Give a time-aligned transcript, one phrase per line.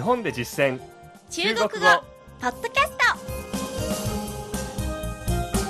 [0.00, 0.80] 日本で実践。
[1.28, 1.68] 中国語。
[2.40, 2.96] ポッドキャス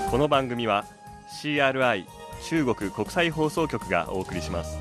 [0.08, 0.84] この番組は
[1.42, 2.04] CRI
[2.44, 4.78] 中国国際放送局がお送りします。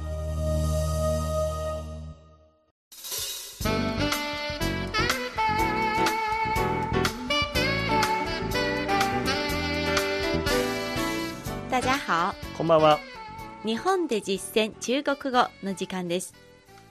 [11.71, 12.35] ト大家好。
[12.55, 12.99] こんばんは。
[13.65, 16.35] 日本で実践中国語の時間です。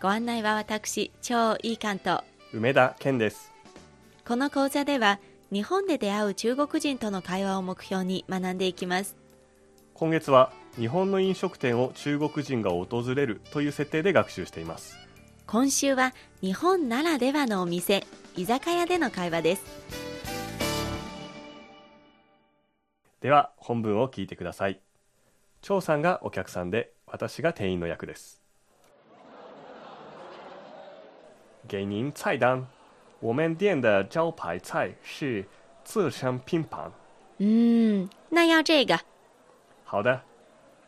[0.02, 3.52] ご案内は私超いい関東梅田健です。
[4.26, 5.20] この講座では
[5.52, 9.16] 日本で出会う中国人との会話を目標に学んでいきます。
[9.94, 14.96] 今月は日本の飲食店を中国人が訪れるという設定で学習しています。
[15.46, 18.04] 今週は日本ならではのお店
[18.36, 19.64] 居酒屋での会話です。
[23.20, 24.80] では本文を聞いてください。
[25.60, 28.40] 張さんがお客さんで私が店員の役です
[31.68, 32.66] 给您菜单。
[33.20, 35.44] 我们店的招牌菜是
[35.84, 36.90] 刺身拼盘。
[37.38, 38.98] うーん那要这个。
[39.84, 40.22] 好的。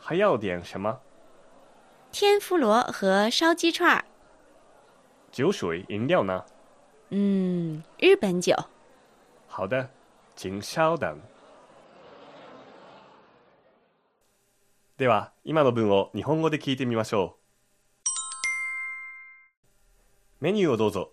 [0.03, 0.99] 还要点什么？
[2.11, 4.05] 天妇罗和烧鸡串儿。
[5.31, 6.45] 酒水饮料呢？
[7.11, 8.57] 嗯日本酒。
[9.47, 9.91] 好的
[10.35, 11.19] 请稍等。
[14.97, 17.40] では今の文を日本語で聞いてみましょう
[20.41, 21.13] メニューをどうぞ。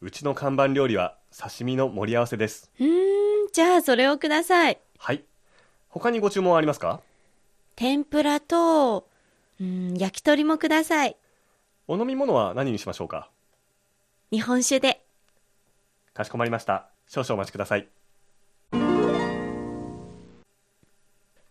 [0.00, 2.72] うちの看板料理は刺身の盛り合わせです。
[2.80, 2.90] うーん
[3.52, 4.80] じゃあそれをください。
[4.96, 5.24] はい。
[5.90, 7.02] 他にご注文はありますか？
[7.74, 9.08] 天ぷらと
[9.60, 11.16] うん焼き鳥もください。
[11.86, 13.30] お飲み物は何にしましょうか？
[14.30, 15.02] 日本酒で。
[16.14, 16.88] かしこまりました。
[17.06, 17.88] 少々お待ちください。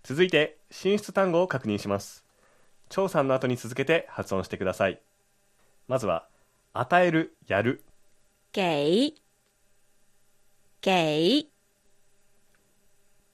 [0.01, 2.25] 続いて進出単語を確認します。
[2.89, 4.99] 張さんの後に続けて発音してください。
[5.87, 6.27] まずは
[6.77, 7.83] 与えるやる。
[8.51, 9.13] 给
[10.81, 11.47] 给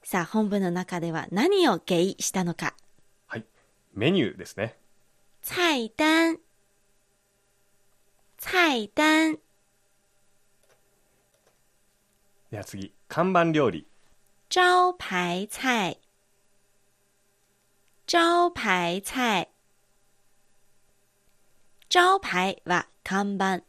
[0.04, 2.74] さあ本文の中では何を给したのか。
[3.26, 3.44] はい。
[3.94, 4.76] メニューですね。
[5.42, 6.38] 菜单
[8.38, 9.38] 菜单
[12.52, 12.94] では次。
[13.08, 13.86] 看板料理。
[14.50, 15.98] 招牌菜。
[18.06, 19.48] 招牌菜。
[21.88, 23.62] 招牌は看板。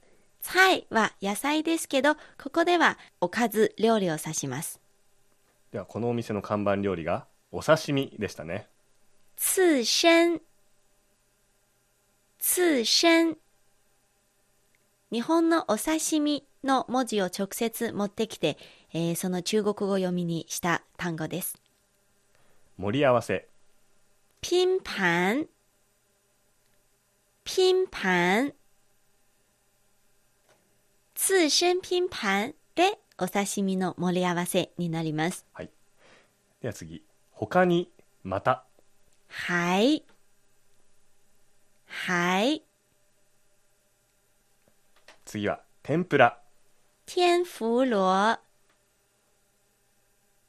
[0.44, 4.82] 菜は野菜ですけどここではおかず料理を指します。
[5.72, 8.68] ではこのお店の看板料理がお刺身でしたね。
[9.38, 10.42] 刺身。
[12.40, 13.38] 刺身。
[15.12, 18.58] 日本のお刺身の文字を直接持ってきて、
[18.94, 21.58] えーその中国語読みにした単語です。
[22.78, 23.48] 盛り合わせ。
[24.42, 25.48] 拼盘。
[27.46, 28.54] 拼盤
[31.26, 35.46] 刺身拼盤でお刺身の盛り合わせになります。
[35.54, 35.70] はい。
[36.60, 37.02] では次。
[37.32, 37.90] 他に
[38.26, 38.66] また。
[39.30, 40.04] はい。
[41.86, 42.62] はい。
[45.24, 46.42] 次は天ぷら。
[47.06, 48.42] 天婦羅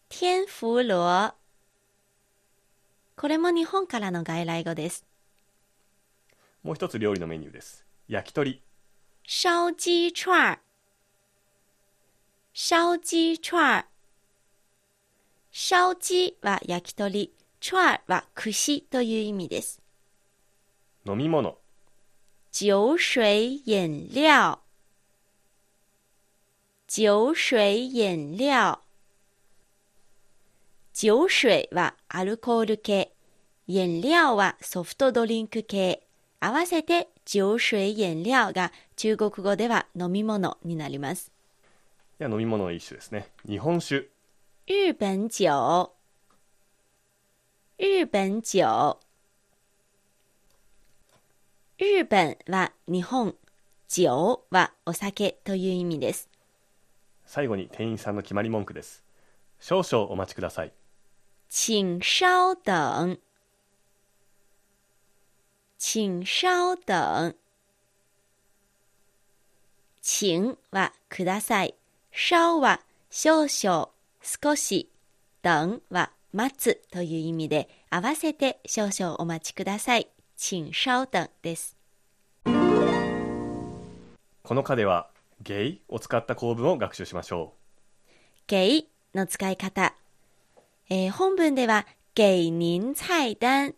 [0.08, 1.34] 天婦羅
[3.14, 5.06] これも日本からの外来語です。
[6.64, 7.86] もう一つ料理のメニューです。
[8.08, 8.60] 焼き鳥。
[9.22, 10.32] 烧鸡串。
[10.32, 10.63] 儿
[12.66, 13.60] 烧鸡串。
[13.60, 13.84] 儿
[15.52, 17.30] 烧鸡は焼き鳥、
[17.60, 19.82] 串儿は串という意味です。
[21.06, 21.58] 飲み物。
[22.50, 24.60] 酒水飲料。
[26.88, 28.78] 酒水飲料。
[30.94, 33.12] 酒水はアルコール系。
[33.66, 36.06] 飲料はソフトドリンク系。
[36.40, 41.33] 合わせて酒水飲料が中国語では飲み物になります
[42.18, 43.28] では飲み物の一種ですね。
[43.46, 44.08] 日本酒。
[44.66, 45.90] 日本酒。
[47.78, 48.98] 日本酒。
[51.76, 53.34] 日本は日本
[53.88, 56.30] 酒はお酒という意味です。
[57.26, 59.02] 最後に店員さんの決まり文句です。
[59.58, 60.72] 少々お待ちください。
[61.50, 63.18] 请稍等。
[65.78, 67.34] 请稍等。
[70.00, 71.74] 请はください
[72.16, 72.80] 稍は
[73.10, 73.88] 少々
[74.22, 74.88] 少し
[75.42, 80.06] 等は待つという意味で合わせて少々お待ちください。
[80.36, 81.76] 请稍等です。
[82.44, 82.50] こ
[84.54, 85.08] の課では
[85.42, 87.54] ゲイを使った構文を学習しましょ
[88.46, 89.96] 给の使い方、
[90.90, 91.84] えー本文では
[92.14, 93.74] 给您菜单。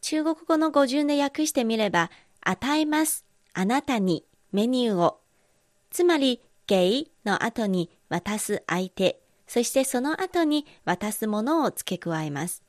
[0.00, 2.10] 中国語の語順で訳してみれば
[2.40, 3.24] 与えます。
[3.54, 4.24] あなたに。
[4.50, 5.20] メニューを。
[5.90, 12.62] つまり、给の後に渡す相手、そしてその後に渡すものを付け加えます。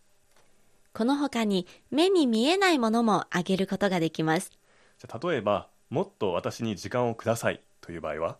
[0.94, 4.51] この他に目に見えないものもあげることができます。
[4.98, 8.38] じゃあ例えばもっと私に時間をくださいという場合は？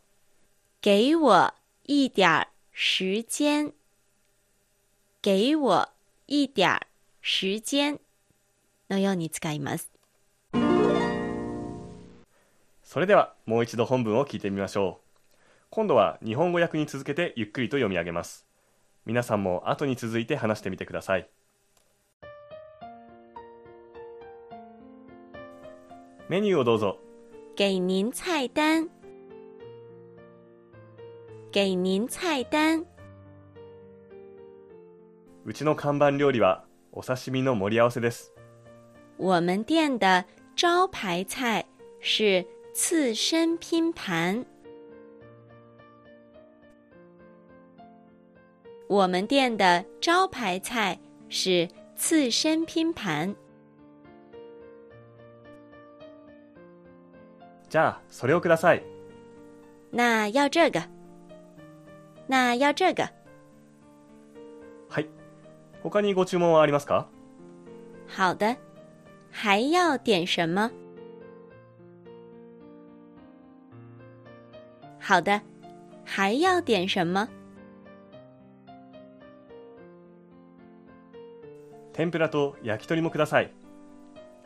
[0.82, 1.54] 给我
[1.86, 3.74] 一点時間。
[5.22, 5.90] 给我
[6.28, 6.80] 一点
[7.22, 8.00] 時間
[8.90, 9.92] のように使います。
[12.84, 15.07] それではもう一度本文を聞いてみましょう
[15.70, 18.46] 今度は日本語訳に続けてゆっくりと読み上げます
[19.06, 21.30] 皆さんも後に続いて話してみてください
[26.30, 27.00] メニューをどうぞ
[27.58, 28.88] 给您菜单。
[31.52, 32.86] 给您菜单。
[35.44, 38.32] うちの看板料理はお刺身の盛り合わせです
[39.18, 40.24] 我们店的
[40.56, 41.66] 招牌菜
[42.00, 44.46] 是刺身拼盘。
[48.89, 53.35] 我们店的招牌菜是刺身拼盘。
[57.71, 58.83] じゃあそれをください
[59.91, 60.83] 那要这个。
[62.27, 63.09] 那要这个。
[64.91, 65.09] はい
[65.83, 67.07] 他にご注文はありますか
[68.15, 68.57] 好的。
[69.31, 70.71] 还要点什么？
[75.01, 75.41] 好的。
[76.05, 77.27] 还要点什么？
[81.98, 83.52] 天ぷらと焼き鳥もください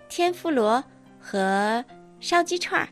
[0.07, 0.85] 天妇罗
[1.19, 1.85] 和
[2.21, 2.87] 烧鸡串儿。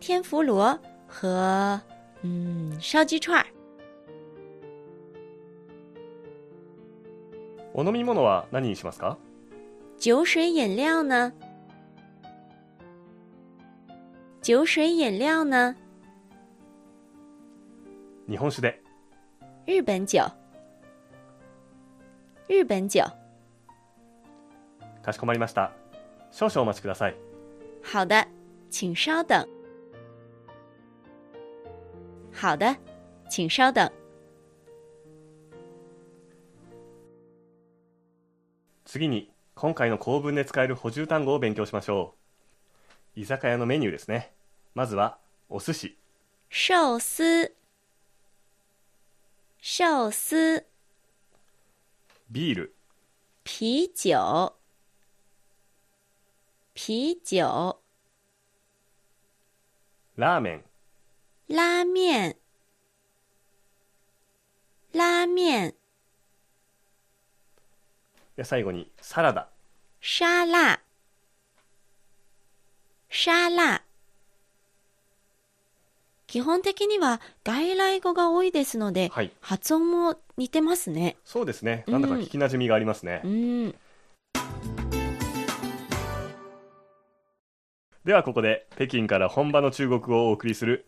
[0.00, 1.80] 天妇罗和
[2.24, 3.46] 嗯烧鸡串儿。
[7.72, 9.16] お飲み物は何にしますか？
[9.98, 11.32] 酒水饮料呢？
[14.42, 15.76] 酒水饮料呢？
[18.28, 18.82] 日本酒で
[19.66, 20.18] 日本酒。
[22.48, 23.04] 日本酒。
[25.02, 25.72] かしこまりました
[26.30, 27.16] 少々お待ちください
[27.84, 28.26] 好的，
[28.70, 29.46] 请稍等。
[32.32, 32.76] 好的，
[33.28, 33.90] 请稍等。
[38.84, 42.14] 次に今回の構文で使える補充単語を勉強しましょ
[43.16, 44.32] う居酒屋のメニューですね
[44.74, 45.18] まずは
[45.48, 45.96] お寿司
[46.50, 47.52] 寿司，
[49.64, 50.66] 寿司，
[52.28, 52.74] ビール。
[53.44, 54.56] 啤酒，
[56.74, 57.80] 啤酒，
[60.16, 60.64] ラーメン。
[61.48, 62.36] 拉面，
[64.92, 65.76] 拉面，
[68.34, 69.48] で最後にサラダ。
[70.00, 70.80] 沙拉，
[73.08, 73.80] 沙拉。
[76.32, 79.30] 基本的には外来語が多いですので、はい。
[79.42, 81.18] 発音も似てますね。
[81.26, 81.84] そうですね。
[81.86, 83.74] なんだか聞きなじみがありますね、うん。
[88.06, 90.86] ではここで北京から本場の中国語をお送りする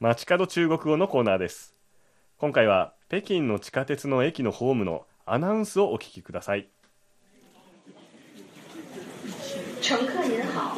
[0.00, 1.76] 街角中国語のコーナーです。
[2.38, 6.66] 今回は北京の地下鉄の駅のホームのアナウンスをお聞きください。
[9.80, 10.74] 乘客您好，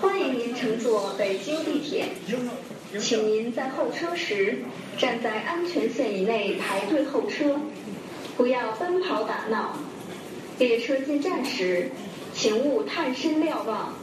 [0.00, 2.08] 欢迎您乘坐北京地铁，
[3.00, 4.58] 请您在候车时
[4.98, 7.60] 站在安全线以内排队候车，
[8.36, 9.76] 不要奔跑打闹。
[10.58, 11.90] 列车进站时，
[12.34, 13.94] 请勿探身瞭望。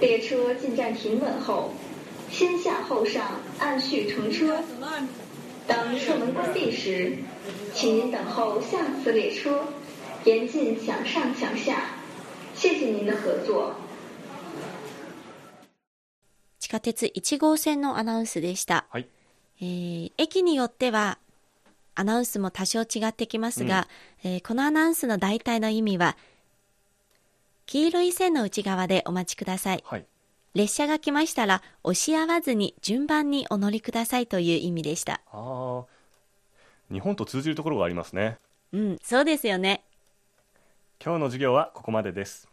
[0.00, 1.74] 列车进站停稳后，
[2.30, 4.60] 先下后上，按序乘车。
[5.66, 7.16] 当车门关闭时，
[7.74, 9.64] 请您等候下次列车，
[10.24, 11.86] 严禁想上想下。
[12.54, 13.74] 谢谢您的合作。
[16.74, 18.86] 地下鉄1号線のアナウンスでした。
[18.90, 19.06] はい
[19.60, 21.18] えー駅によっては
[21.94, 23.86] アナウンスも多少違ってきますが、
[24.24, 26.16] えーこのアナウンスの大体の意味は、
[27.66, 29.84] 黄色い線の内側でお待ちください。
[29.86, 30.06] はい
[30.54, 35.20] 列車が来ましたら押し合わずに順番にお乗りくださいという意味でした。
[35.30, 35.84] あー
[36.92, 38.38] 日本と通じるところがありますね
[38.72, 39.84] うん、そうですよね。
[41.00, 42.48] 今日の授業はここまでです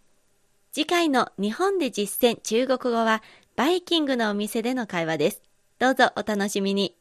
[0.74, 3.22] 次回の日本で実践中国語は
[3.58, 5.42] バイキングのお店での会話です。
[5.80, 6.96] どうぞお楽しみに。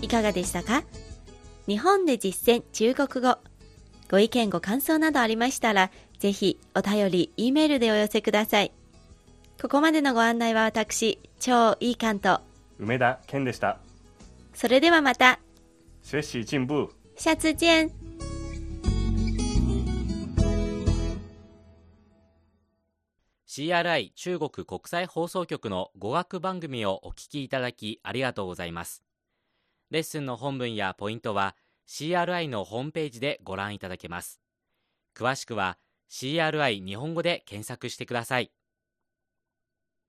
[0.00, 0.82] いかがでしたか？
[1.68, 3.38] 日本で実践中国語。
[4.10, 8.72] ご意見ご感想などありましたら、ぜひお便り、E メールでお寄せください。
[9.60, 12.40] ここまでのご案内は私、超いい関東。
[12.80, 13.78] 梅田健でした
[14.54, 15.38] それではまた、
[16.04, 17.90] 学習進步下次见。
[23.46, 29.04] CRI 中国国際放送局の語学番組をお聞きいただきありがとうございます。
[29.90, 31.54] レッスンの本文やポイントは
[31.86, 34.40] CRI のホームページでご覧いただけます。
[35.14, 35.76] 詳しくは
[36.10, 38.50] CRI 日本語で検索してください。